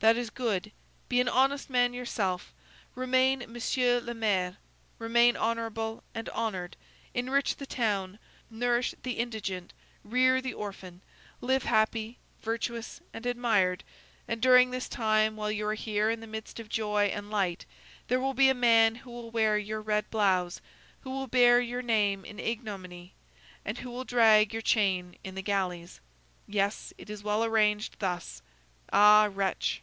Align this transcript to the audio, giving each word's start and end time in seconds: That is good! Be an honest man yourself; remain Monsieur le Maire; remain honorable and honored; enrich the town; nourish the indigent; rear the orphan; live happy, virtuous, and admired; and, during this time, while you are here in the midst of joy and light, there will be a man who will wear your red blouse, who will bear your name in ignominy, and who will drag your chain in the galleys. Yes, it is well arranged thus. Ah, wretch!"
That 0.00 0.18
is 0.18 0.28
good! 0.28 0.70
Be 1.08 1.18
an 1.22 1.30
honest 1.30 1.70
man 1.70 1.94
yourself; 1.94 2.52
remain 2.94 3.42
Monsieur 3.48 4.00
le 4.00 4.12
Maire; 4.12 4.58
remain 4.98 5.34
honorable 5.34 6.04
and 6.14 6.28
honored; 6.28 6.76
enrich 7.14 7.56
the 7.56 7.64
town; 7.64 8.18
nourish 8.50 8.94
the 9.02 9.12
indigent; 9.12 9.72
rear 10.04 10.42
the 10.42 10.52
orphan; 10.52 11.00
live 11.40 11.62
happy, 11.62 12.18
virtuous, 12.42 13.00
and 13.14 13.24
admired; 13.24 13.82
and, 14.28 14.42
during 14.42 14.72
this 14.72 14.90
time, 14.90 15.36
while 15.36 15.50
you 15.50 15.66
are 15.66 15.72
here 15.72 16.10
in 16.10 16.20
the 16.20 16.26
midst 16.26 16.60
of 16.60 16.68
joy 16.68 17.04
and 17.06 17.30
light, 17.30 17.64
there 18.08 18.20
will 18.20 18.34
be 18.34 18.50
a 18.50 18.54
man 18.54 18.96
who 18.96 19.10
will 19.10 19.30
wear 19.30 19.56
your 19.56 19.80
red 19.80 20.10
blouse, 20.10 20.60
who 21.00 21.10
will 21.12 21.26
bear 21.28 21.62
your 21.62 21.80
name 21.80 22.26
in 22.26 22.38
ignominy, 22.38 23.14
and 23.64 23.78
who 23.78 23.90
will 23.90 24.04
drag 24.04 24.52
your 24.52 24.60
chain 24.60 25.16
in 25.24 25.34
the 25.34 25.40
galleys. 25.40 25.98
Yes, 26.46 26.92
it 26.98 27.08
is 27.08 27.22
well 27.22 27.42
arranged 27.42 27.98
thus. 28.00 28.42
Ah, 28.92 29.30
wretch!" 29.32 29.80